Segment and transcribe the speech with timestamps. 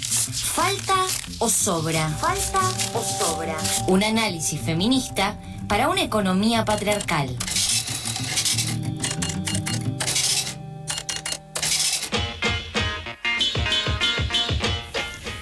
[0.00, 1.06] ¿Falta
[1.38, 2.08] o sobra?
[2.20, 2.60] ¿Falta
[2.92, 3.56] o sobra?
[3.86, 5.38] Un análisis feminista
[5.68, 7.34] para una economía patriarcal.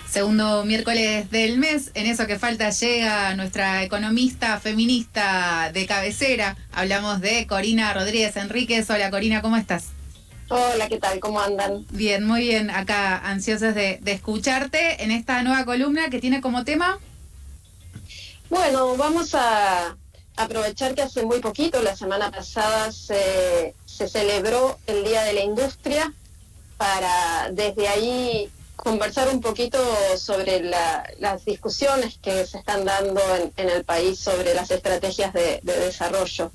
[0.09, 6.57] Segundo miércoles del mes, en eso que falta llega nuestra economista feminista de cabecera.
[6.73, 8.89] Hablamos de Corina Rodríguez Enríquez.
[8.91, 9.86] Hola Corina, ¿cómo estás?
[10.48, 11.20] Hola, ¿qué tal?
[11.20, 11.86] ¿Cómo andan?
[11.90, 12.70] Bien, muy bien.
[12.70, 16.98] Acá ansiosas de, escucharte en esta nueva columna que tiene como tema.
[18.50, 19.96] Bueno, vamos a
[20.36, 25.40] aprovechar que hace muy poquito, la semana pasada, se, se celebró el Día de la
[25.40, 26.12] Industria
[26.76, 29.79] para desde ahí conversar un poquito
[30.17, 33.20] sobre las discusiones que se están dando
[33.56, 36.53] en, el país sobre las estrategias de, desarrollo.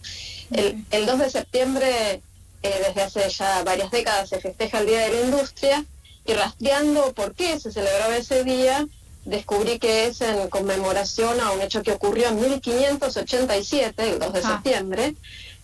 [0.52, 2.22] El, 2 de septiembre,
[2.64, 5.86] eh, desde hace ya varias décadas, se festeja el Día de la Industria
[6.26, 8.88] y rastreando por qué se celebraba ese día,
[9.26, 14.42] descubrí que es en conmemoración a un hecho que ocurrió en 1587, el 2 de
[14.42, 15.16] septiembre,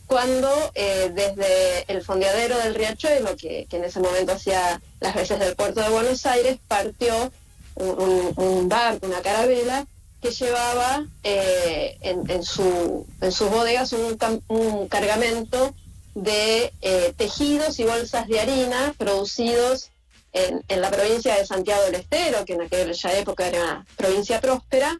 [0.08, 5.56] cuando eh, desde el fondeadero del Riachuelo, que, en ese momento hacía las veces del
[5.56, 7.32] puerto de Buenos Aires, partió
[7.76, 9.86] un, barco, una carabela,
[10.22, 15.74] que llevaba eh, en, su, en sus bodegas un, cargamento
[16.16, 19.92] de eh, tejidos y bolsas de harina producidos
[20.34, 25.00] en, la provincia de Santiago del Estero, que en aquella época era una provincia próspera,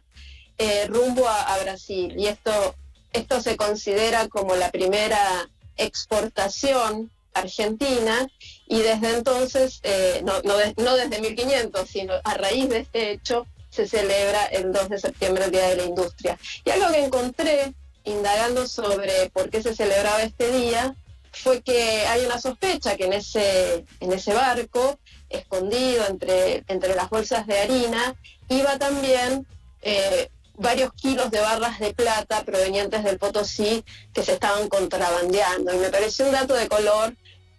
[0.88, 2.14] rumbo a Brasil.
[2.16, 2.74] Y esto
[3.16, 8.28] esto se considera como la primera exportación argentina
[8.66, 14.44] y desde entonces, eh, no, desde 1500, sino a raíz de este hecho, se celebra
[14.46, 16.38] el 2 de septiembre el Día de la Industria.
[16.64, 20.94] Y algo que encontré indagando sobre por qué se celebraba este día
[21.42, 24.98] fue que hay una sospecha que en ese, en ese barco,
[25.28, 28.14] escondido entre, entre las bolsas de harina,
[28.48, 29.46] iba también
[29.82, 35.74] eh, varios kilos de barras de plata provenientes del Potosí que se estaban contrabandeando.
[35.74, 37.14] Y me pareció un dato de color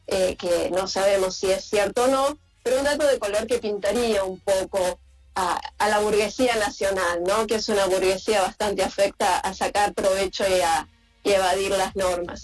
[0.08, 3.60] eh, que no sabemos si es cierto o no, pero un dato de color que
[3.60, 5.00] pintaría un poco
[5.36, 7.46] a, la burguesía nacional, ¿no?
[7.46, 10.88] que es una burguesía bastante afecta a sacar provecho y a
[11.24, 12.44] evadir las normas.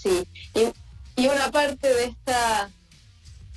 [1.16, 2.70] Una parte de esta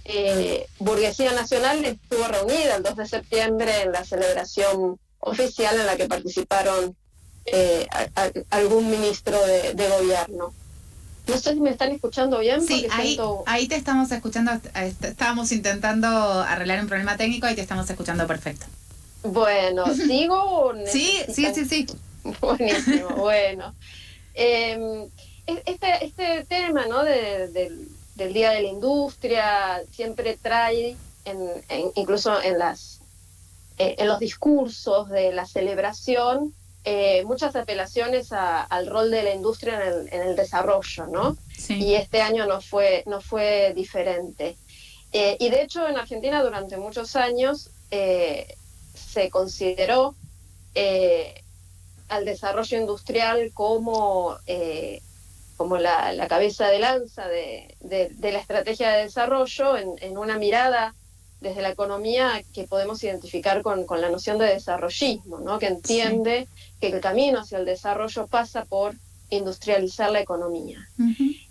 [0.06, 5.98] eh, burguesía nacional estuvo reunida el 2 de septiembre en la celebración oficial en la
[5.98, 6.96] que participaron
[7.46, 7.88] eh,
[8.50, 10.54] algún ministro de, gobierno.
[11.28, 12.66] No sé si me están escuchando bien.
[12.66, 12.88] Sí,
[13.46, 14.52] ahí, te estamos escuchando.
[15.02, 18.66] Estábamos intentando arreglar un problema técnico y te estamos escuchando perfecto.
[19.24, 20.74] Bueno, ¿sigo?
[20.86, 21.88] sí, sí, sí, sí.
[22.42, 23.74] Buenísimo, bueno.
[24.34, 25.10] Em,
[25.48, 27.04] este, este tema ¿no?
[27.04, 27.88] del
[28.34, 30.96] Día de la Industria siempre trae,
[31.96, 32.98] incluso en las
[33.80, 36.52] eh, en los discursos de la celebración
[36.84, 41.38] eh, muchas apelaciones al rol de la industria en el, desarrollo, ¿no?
[41.68, 44.58] Y este año no fue, no fue diferente.
[45.12, 50.16] Eh, y de hecho en Argentina durante muchos años se consideró
[52.08, 54.38] al desarrollo industrial como,
[55.58, 57.76] como la, cabeza de lanza de,
[58.22, 60.94] la estrategia de desarrollo en, en una mirada
[61.42, 65.60] desde la economía que podemos identificar con, la noción de desarrollismo, ¿no?
[65.60, 66.48] que entiende
[66.80, 68.96] que el camino hacia el desarrollo pasa por
[69.30, 70.88] industrializar la economía,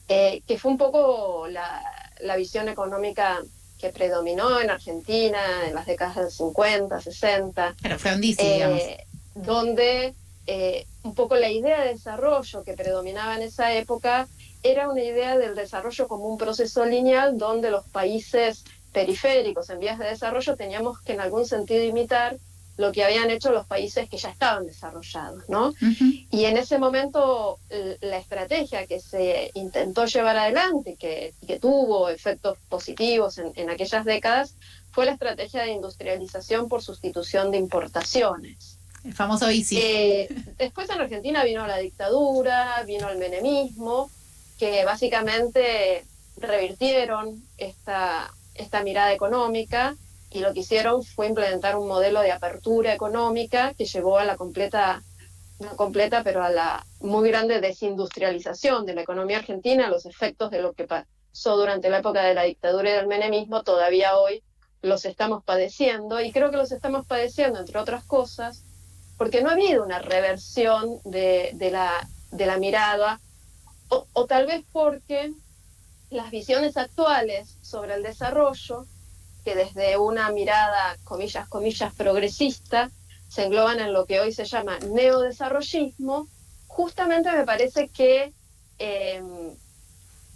[0.09, 3.43] eh, que fue un poco la, visión económica
[3.79, 7.75] que predominó en Argentina en las décadas del 50, 60.
[7.83, 10.15] Pero fue un eh, Donde
[10.47, 14.29] eh, un poco la idea de desarrollo que predominaba en esa época
[14.63, 19.99] era una idea del desarrollo como un proceso lineal donde los países periféricos en vías
[19.99, 22.39] de desarrollo teníamos que en algún sentido imitar
[22.77, 25.73] lo que habían hecho los países que ya estaban desarrollados, ¿no?
[26.31, 27.59] Y en ese momento
[28.01, 34.55] la estrategia que se intentó llevar adelante, que, que tuvo efectos positivos en, aquellas décadas,
[34.91, 38.76] fue la estrategia de industrialización por sustitución de importaciones.
[39.07, 39.79] El famoso ICI.
[39.79, 44.11] Eh, después en Argentina vino la dictadura, vino el menemismo,
[44.59, 46.05] que básicamente
[46.37, 49.97] revirtieron esta esta mirada económica
[50.31, 54.37] y lo que hicieron fue implementar un modelo de apertura económica que llevó a la
[54.37, 55.03] completa,
[55.61, 60.61] no completa, pero a la muy grande desindustrialización de la economía argentina, los efectos de
[60.61, 64.43] lo que pasó durante la época de la dictadura y del menemismo todavía hoy
[64.83, 68.65] los estamos padeciendo y creo que los estamos padeciendo, entre otras cosas,
[69.17, 73.21] porque no ha habido una reversión de, la, de la mirada,
[73.89, 75.33] o, o tal vez porque
[76.11, 78.85] las visiones actuales sobre el desarrollo
[79.45, 82.91] que desde una mirada, comillas, comillas, progresista,
[83.29, 86.27] se engloban en lo que hoy se llama neodesarrollismo,
[86.67, 88.33] justamente me parece que
[88.81, 89.23] eh,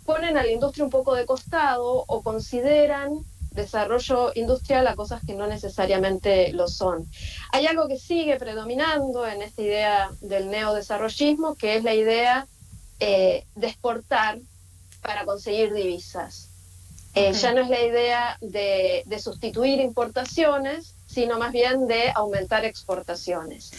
[0.05, 5.35] ponen a la industria un poco de costado o consideran desarrollo industrial a cosas que
[5.35, 7.07] no necesariamente lo son.
[7.53, 12.47] Hay algo que sigue predominando en esta idea del neodesarrollismo, que es la idea
[13.01, 14.39] eh, de exportar
[15.03, 16.49] para conseguir divisas.
[17.15, 22.65] Eh, ya no es la idea de, de sustituir importaciones, sino más bien de aumentar
[22.65, 23.73] exportaciones.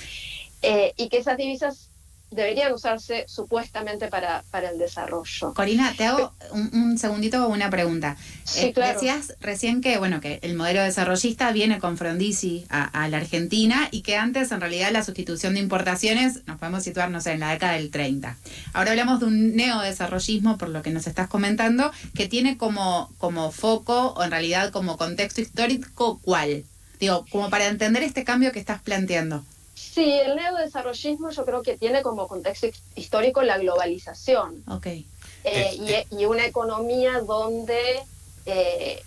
[0.64, 1.91] Eh, y que esas divisas
[2.32, 5.54] deberían usarse supuestamente para, para el desarrollo.
[5.54, 8.18] Corina, te hago un, segundito una pregunta.
[8.46, 8.94] Sí, eh, claro.
[8.94, 14.02] Decías recién que bueno que el modelo desarrollista viene con Frondizi a, la Argentina y
[14.02, 17.92] que antes en realidad la sustitución de importaciones nos podemos situarnos en la década del
[17.92, 18.38] 30.
[18.74, 23.52] Ahora hablamos de un neodesarrollismo, por lo que nos estás comentando, que tiene como, como
[23.52, 26.64] foco o en realidad como contexto histórico cuál.
[27.00, 29.44] Digo, como para entender este cambio que estás planteando.
[29.94, 34.64] Sí, el neodesarrollismo yo creo que tiene como contexto histórico la globalización.
[34.70, 35.06] Okay.
[35.44, 38.02] Eh, y, una economía donde
[38.46, 39.04] eh,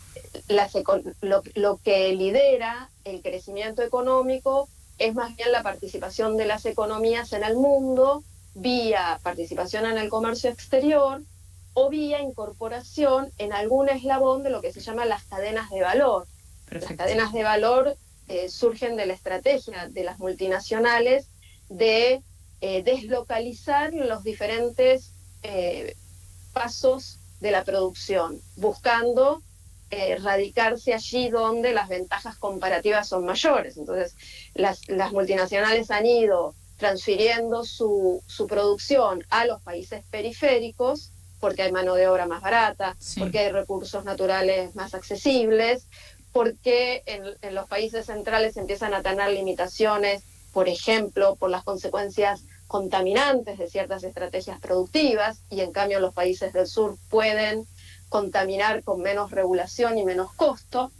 [1.54, 7.44] lo, que lidera el crecimiento económico es más bien la participación de las economías en
[7.44, 8.22] el mundo
[8.54, 11.22] vía participación en el comercio exterior
[11.72, 16.26] o vía incorporación en algún eslabón de lo que se llama las cadenas de valor.
[16.70, 17.96] Las cadenas de valor
[18.28, 21.28] eh, surgen de la estrategia de las multinacionales
[21.68, 22.22] de
[22.60, 25.12] eh, deslocalizar los diferentes
[25.42, 25.94] eh,
[26.52, 29.42] pasos de la producción, buscando
[30.22, 33.76] radicarse allí donde las ventajas comparativas son mayores.
[33.76, 34.16] Entonces,
[34.54, 34.80] las,
[35.12, 41.12] multinacionales han ido transfiriendo su, su, producción a los países periféricos
[41.44, 45.88] porque hay mano de obra más barata, porque hay recursos naturales más accesibles,
[46.34, 52.42] porque en, en los países centrales empiezan a tener limitaciones, por ejemplo, por las consecuencias
[52.66, 57.66] contaminantes de ciertas estrategias productivas y en cambio los países del sur pueden
[58.08, 60.90] contaminar con menos regulación y menos costo.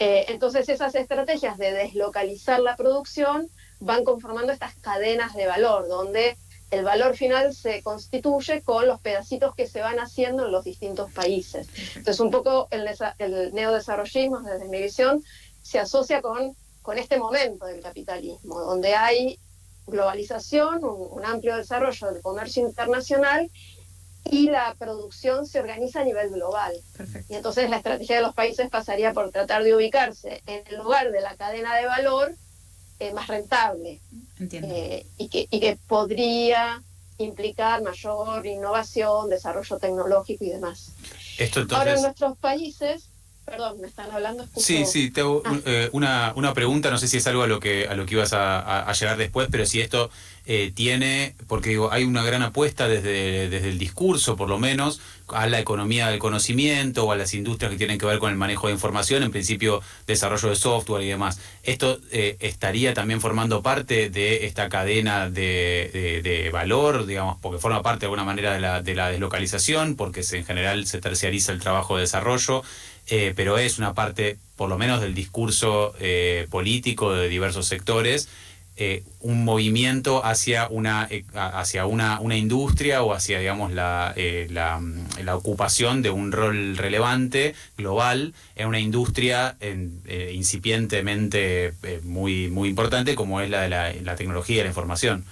[0.00, 3.48] Eh, entonces esas estrategias de deslocalizar la producción
[3.78, 6.36] van conformando estas cadenas de valor, donde
[6.70, 11.12] el valor final se constituye con los pedacitos que se van haciendo en los distintos
[11.12, 11.68] países.
[11.96, 12.88] Entonces, un poco el,
[13.18, 15.22] el neodesarrollismo, desde mi visión,
[15.62, 19.38] se asocia con, con este momento del capitalismo, donde hay
[19.86, 23.50] globalización, un, amplio desarrollo del comercio internacional
[24.24, 26.72] y la producción se organiza a nivel global.
[27.28, 31.10] Y entonces la estrategia de los países pasaría por tratar de ubicarse en el lugar
[31.10, 32.34] de la cadena de valor
[33.00, 34.00] eh, más rentable
[34.38, 36.82] eh, y, que, y que podría
[37.18, 40.92] implicar mayor innovación, desarrollo tecnológico y demás.
[41.38, 41.78] Esto entonces...
[41.78, 43.09] Ahora en nuestros países
[43.50, 44.46] Perdón, me están hablando.
[44.56, 45.58] Sí, sí, te hago ah.
[45.66, 48.14] eh, una, una, pregunta, no sé si es algo a lo que, a lo que
[48.14, 50.08] ibas a, llegar después, pero si esto
[50.46, 55.00] eh, tiene, porque digo, hay una gran apuesta desde, desde el discurso, por lo menos,
[55.28, 58.36] a la economía del conocimiento o a las industrias que tienen que ver con el
[58.36, 61.40] manejo de información, en principio desarrollo de software y demás.
[61.64, 67.82] ¿Esto eh, estaría también formando parte de esta cadena de, de, valor, digamos, porque forma
[67.82, 71.52] parte de alguna manera de la, de la deslocalización, porque se, en general se terciariza
[71.52, 72.62] el trabajo de desarrollo?
[73.10, 78.28] Eh, pero es una parte, por lo menos, del discurso eh, político de diversos sectores,
[78.76, 84.14] eh, un movimiento hacia una hacia una, una, industria o hacia digamos la,
[84.48, 84.80] la,
[85.22, 89.56] la, ocupación de un rol relevante global en una industria
[90.32, 91.74] incipientemente
[92.04, 95.26] muy muy importante como es la de la, la tecnología y la información.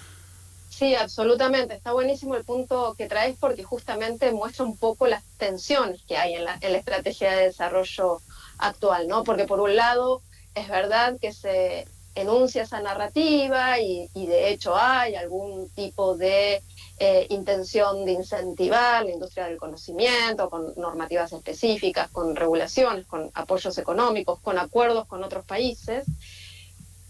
[0.68, 1.74] Sí, absolutamente.
[1.74, 6.34] Está buenísimo el punto que traes porque justamente muestra un poco las tensiones que hay
[6.34, 8.20] en la, estrategia de desarrollo
[8.58, 9.24] actual, ¿no?
[9.24, 10.22] Porque por un lado
[10.54, 16.62] es verdad que se enuncia esa narrativa y, de hecho hay algún tipo de
[16.98, 23.78] eh, intención de incentivar la industria del conocimiento con normativas específicas, con regulaciones, con apoyos
[23.78, 26.06] económicos, con acuerdos con otros países,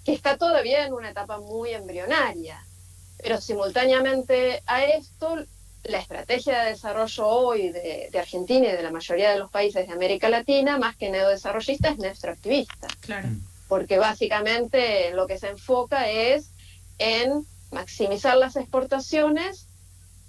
[0.04, 2.62] que está todavía en una etapa muy embrionaria.
[3.22, 5.36] Pero simultáneamente a esto,
[5.84, 9.92] la estrategia de desarrollo hoy de, Argentina y de la mayoría de los países de
[9.92, 12.88] América Latina, más que neodesarrollista, es neoextractivista.
[13.00, 13.28] Claro.
[13.68, 16.50] Porque básicamente lo que se enfoca es
[16.98, 19.66] en maximizar las exportaciones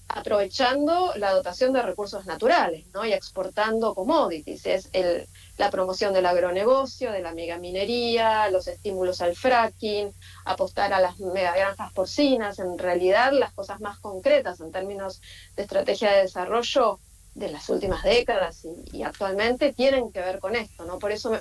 [0.09, 3.05] aprovechando la dotación de recursos naturales ¿no?
[3.05, 4.65] y exportando commodities.
[4.65, 5.27] Es el,
[5.59, 10.09] la promoción del agronegocio, de la megaminería, los estímulos al fracking,
[10.45, 15.21] apostar a las megagranjas porcinas, en realidad las cosas más concretas en términos
[15.57, 16.99] de estrategia de desarrollo
[17.35, 20.97] de las últimas décadas y, actualmente tienen que ver con esto, ¿no?
[20.97, 21.37] Por eso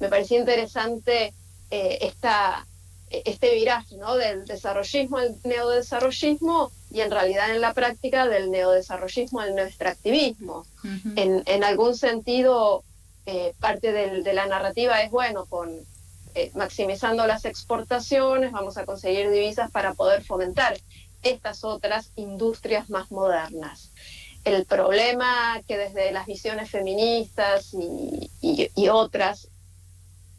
[0.00, 1.32] me parecía interesante
[1.70, 2.66] eh, esta,
[3.08, 4.16] este viraje ¿no?
[4.16, 10.66] del desarrollismo al neodesarrollismo y en realidad en la práctica del neodesarrollismo al neoextractivismo.
[11.14, 12.82] en, en, algún sentido,
[13.32, 15.70] eh, parte de la narrativa es, bueno, con
[16.34, 20.76] eh, maximizando las exportaciones vamos a conseguir divisas para poder fomentar
[21.22, 23.92] estas otras industrias más modernas.
[24.44, 29.46] El problema que desde las visiones feministas y, otras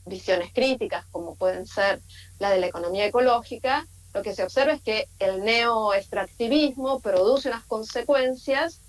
[0.05, 2.01] visiones críticas, como pueden ser
[2.39, 7.63] la de la economía ecológica, lo que se observa es que el neoextractivismo produce unas
[7.63, 8.81] consecuencias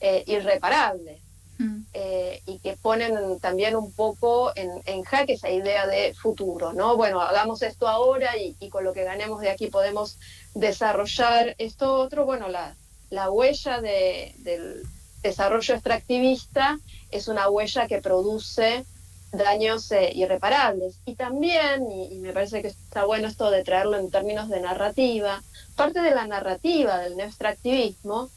[0.00, 1.20] eh, irreparables
[1.60, 1.86] mm.
[1.94, 6.96] eh, y que ponen también un poco en, jaque esa idea de futuro, ¿no?
[6.96, 10.18] Bueno, hagamos esto ahora y, con lo que ganemos de aquí podemos
[10.54, 12.24] desarrollar esto otro.
[12.24, 12.74] Bueno, la,
[13.10, 14.82] la huella del
[15.22, 16.78] desarrollo extractivista
[17.10, 18.84] es una huella que produce
[19.32, 20.96] daños eh, irreparables.
[21.04, 25.42] Y también, y, me parece que está bueno esto de traerlo en términos de narrativa,
[25.76, 28.30] parte de la narrativa del neoextractivismo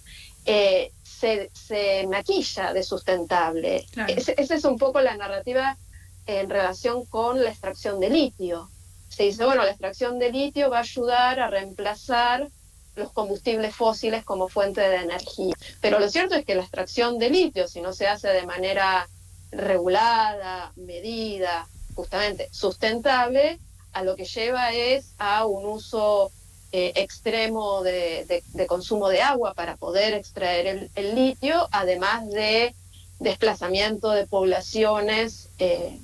[0.45, 3.85] eh, se, se, maquilla de sustentable.
[4.07, 5.77] Esa es un poco la narrativa
[6.25, 8.69] en relación con la extracción de litio.
[9.09, 12.49] Se dice, bueno, la extracción de litio va a ayudar a reemplazar
[12.95, 15.55] los combustibles fósiles como fuente de energía.
[15.81, 19.07] Pero lo cierto es que la extracción de litio, si no se hace de manera
[19.51, 23.59] regulada, medida, justamente sustentable,
[23.93, 26.31] a lo que lleva es a un uso
[26.73, 32.75] eh, extremo de, consumo de agua para poder extraer el, litio, además de
[33.19, 35.97] desplazamiento de poblaciones eh,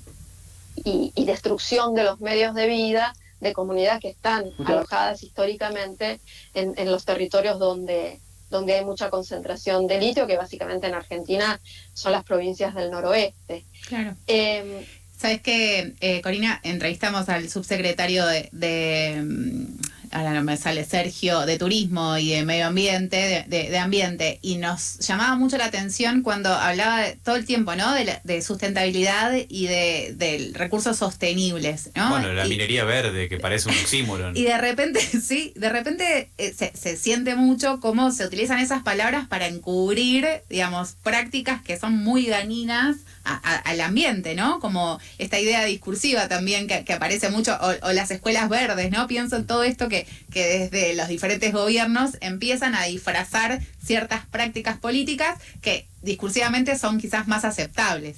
[0.86, 6.20] y, destrucción de los medios de vida de comunidades que están alojadas históricamente
[6.54, 11.60] en los territorios donde, donde hay mucha concentración de litio, que básicamente en Argentina
[11.94, 13.64] son las provincias del noroeste.
[13.88, 14.16] Claro.
[14.28, 14.86] Em,
[15.18, 18.50] Sabes que, eh, Corina, entrevistamos al subsecretario de,
[20.12, 25.00] ahora no me sale Sergio, de Turismo y de Medio Ambiente, de, Ambiente, y nos
[25.00, 27.94] llamaba mucho la atención cuando hablaba todo el tiempo, ¿no?
[27.94, 32.10] De, sustentabilidad y de, recursos sostenibles, ¿no?
[32.10, 34.36] Bueno, la minería verde, que parece un oxímoron.
[34.40, 39.28] Y de repente, sí, de repente eh, se, siente mucho cómo se utilizan esas palabras
[39.28, 44.60] para encubrir, digamos, prácticas que son muy dañinas al ambiente, ¿no?
[44.60, 49.08] Como esta idea discursiva también que, aparece mucho, o, las escuelas verdes, ¿no?
[49.08, 49.99] Pienso en todo esto que,
[50.32, 57.28] que desde los diferentes gobiernos empiezan a disfrazar ciertas prácticas políticas que discursivamente son quizás
[57.28, 58.18] más aceptables.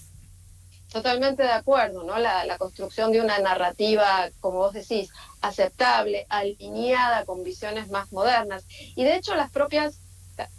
[0.92, 2.20] Totalmente de acuerdo, ¿no?
[2.20, 5.10] La, la construcción de una narrativa, como vos decís,
[5.40, 8.66] aceptable, alineada con visiones más modernas.
[8.96, 10.02] Y de hecho las propias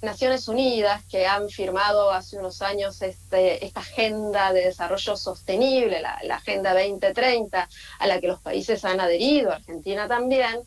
[0.00, 6.37] Naciones Unidas, que han firmado hace unos años este, esta agenda de desarrollo sostenible, la,
[6.37, 10.61] Agenda 2030, a la que los países han adherido, Argentina también,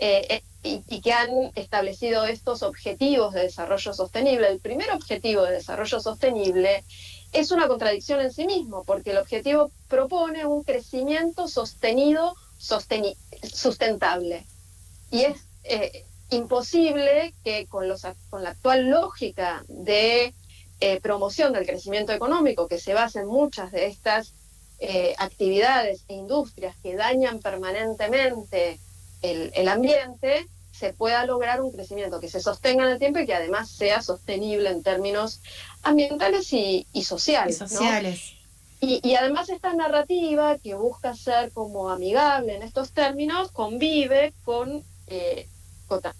[0.00, 4.48] eh, eh, y, que han establecido estos objetivos de desarrollo sostenible.
[4.48, 6.84] El primer objetivo de desarrollo sostenible
[7.32, 14.46] es una contradicción en sí mismo, porque el objetivo propone un crecimiento sostenido, sustentable.
[15.10, 20.34] Y es eh, imposible que con, los, con la actual lógica de
[21.02, 24.32] promoción del crecimiento económico, que se basa en muchas de estas
[25.18, 28.78] actividades e industrias que dañan permanentemente
[29.22, 33.34] el, ambiente, se pueda lograr un crecimiento que se sostenga en el tiempo y que
[33.34, 35.40] además sea sostenible en términos
[35.82, 37.58] ambientales y, sociales.
[37.58, 38.34] sociales.
[38.80, 44.84] Y, y, además esta narrativa que busca ser como amigable en estos términos convive con
[45.08, 45.48] eh,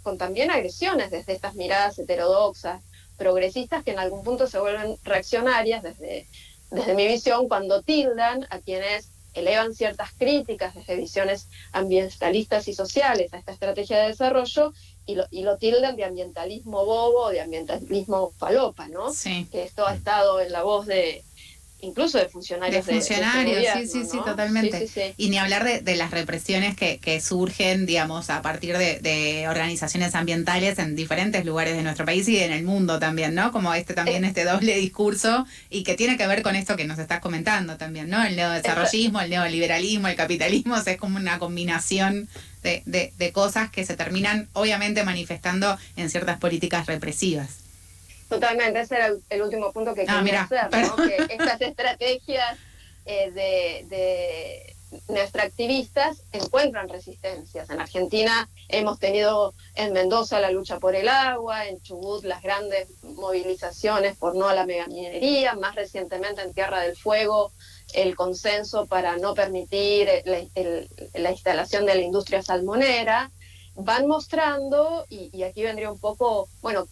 [0.02, 2.82] con, también agresiones desde estas miradas heterodoxas,
[3.16, 6.26] progresistas, que en algún punto se vuelven reaccionarias desde,
[6.70, 13.32] desde mi visión cuando tildan a quienes elevan ciertas críticas desde visiones ambientalistas y sociales
[13.32, 14.72] a esta estrategia de desarrollo
[15.06, 19.10] y lo, y lo tildan de ambientalismo bobo o de ambientalismo falopa, ¿no?
[19.50, 21.24] Que esto ha estado en la voz de,
[21.80, 22.86] incluso de funcionarios.
[22.86, 25.14] De funcionarios, sí, sí, sí, totalmente.
[25.16, 30.78] y ni hablar de, las represiones que, que, surgen, digamos, a partir de, organizaciones ambientales
[30.78, 33.52] en diferentes lugares de nuestro país y en el mundo también, ¿no?
[33.52, 34.28] Como este también, eh.
[34.28, 38.08] este doble discurso y que tiene que ver con esto que nos estás comentando también,
[38.10, 38.22] ¿no?
[38.24, 42.28] El neodesarrollismo, el neoliberalismo, el capitalismo, es como una combinación
[42.62, 47.67] de, de, de cosas que se terminan obviamente manifestando en ciertas políticas represivas.
[48.28, 50.96] Totalmente, ese era el, último punto que ah, quería hacer, ¿no?
[50.96, 52.58] que estas estrategias
[53.06, 57.68] eh, de, de extractivistas encuentran resistencias.
[57.70, 62.88] En Argentina hemos tenido en Mendoza la lucha por el agua, en Chubut las grandes
[63.02, 67.52] movilizaciones por no a la megaminería, más recientemente en Tierra del Fuego
[67.94, 73.30] el consenso para no permitir la, instalación de la industria salmonera,
[73.74, 76.86] van mostrando, y, aquí vendría un poco, bueno,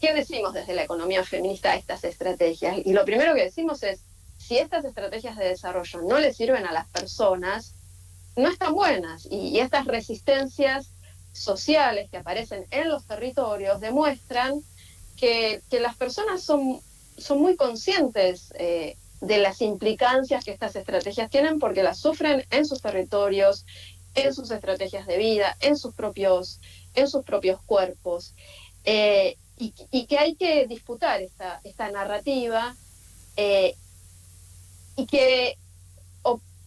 [0.00, 2.78] ¿qué decimos desde la economía feminista a estas estrategias?
[2.84, 4.00] Y lo primero que decimos es,
[4.38, 7.74] si estas estrategias de desarrollo no le sirven a las personas,
[8.36, 9.26] no están buenas.
[9.30, 10.90] Y, estas resistencias
[11.32, 14.62] sociales que aparecen en los territorios demuestran
[15.16, 16.80] que, las personas son,
[17.16, 22.64] son muy conscientes eh, de las implicancias que estas estrategias tienen porque las sufren en
[22.64, 23.66] sus territorios,
[24.14, 26.60] en sus estrategias de vida, en sus propios,
[26.94, 28.34] en sus propios cuerpos.
[28.84, 32.74] Eh, y, que hay que disputar esta, esta narrativa
[33.36, 33.74] eh,
[34.96, 35.56] y que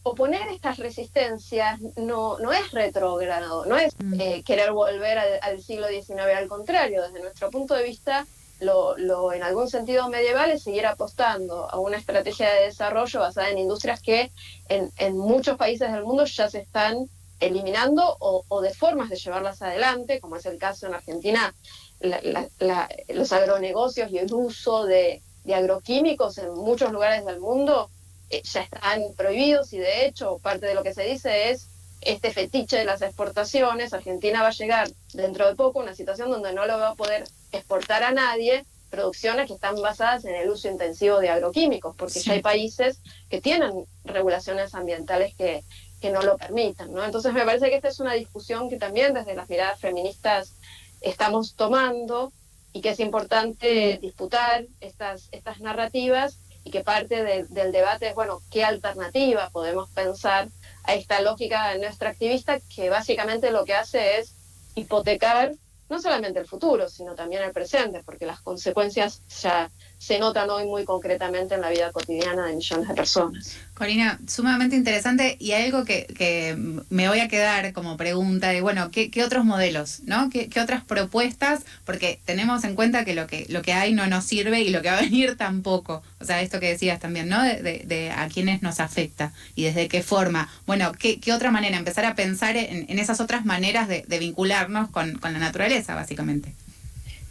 [0.03, 4.19] oponer estas resistencias no, no es retrógrado, no es mm.
[4.19, 8.25] eh, querer volver al, al siglo XIX, al contrario, desde nuestro punto de vista,
[8.59, 13.49] lo, lo, en algún sentido medieval es seguir apostando a una estrategia de desarrollo basada
[13.49, 14.31] en industrias que
[14.69, 17.07] en, en muchos países del mundo ya se están
[17.39, 21.55] eliminando o, o, de formas de llevarlas adelante, como es el caso en Argentina,
[22.01, 27.89] los agronegocios y el uso de, de, agroquímicos en muchos lugares del mundo
[28.29, 31.67] eh, ya están prohibidos y de hecho parte de lo que se dice es
[32.01, 36.31] este fetiche de las exportaciones, Argentina va a llegar dentro de poco a una situación
[36.31, 40.49] donde no lo va a poder exportar a nadie producciones que están basadas en el
[40.49, 45.63] uso intensivo de agroquímicos, porque ya hay países que tienen regulaciones ambientales que,
[46.01, 46.91] que no lo permitan.
[46.91, 47.03] ¿no?
[47.03, 50.55] Entonces me parece que esta es una discusión que también desde las miradas feministas
[51.01, 52.31] estamos tomando
[52.73, 58.41] y que es importante disputar estas, estas narrativas y que parte del debate es, bueno,
[58.51, 60.49] ¿qué alternativa podemos pensar
[60.83, 64.35] a esta lógica nuestra activista que básicamente lo que hace es
[64.75, 65.53] hipotecar
[65.89, 69.69] no solamente el futuro, sino también el presente, porque las consecuencias ya
[70.01, 73.55] se notan hoy muy concretamente en la vida cotidiana de millones de personas.
[73.75, 76.57] Corina, sumamente interesante y algo que, que
[76.89, 80.31] me voy a quedar como pregunta de, bueno, ¿qué, qué otros modelos, no?
[80.31, 81.65] ¿Qué, ¿Qué, otras propuestas?
[81.85, 84.81] Porque tenemos en cuenta que lo, que lo que hay no nos sirve y lo
[84.81, 86.01] que va a venir tampoco.
[86.19, 87.39] O sea, esto que decías también, ¿no?
[87.43, 90.49] De, de, a quienes nos afecta y desde qué forma.
[90.65, 91.77] Bueno, ¿qué, qué otra manera?
[91.77, 95.93] Empezar a pensar en, en esas otras maneras de, de vincularnos con, con la naturaleza,
[95.93, 96.55] básicamente.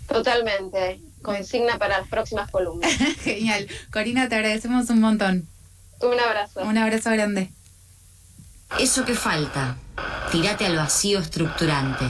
[0.06, 2.90] Totalmente consigna para las próximas columnas.
[3.22, 3.68] Genial.
[3.92, 5.48] Corina, te agradecemos un montón.
[6.00, 6.60] Un abrazo.
[6.62, 7.50] Un abrazo grande.
[8.78, 9.76] Eso que falta.
[10.30, 12.04] Tírate al vacío estructurante.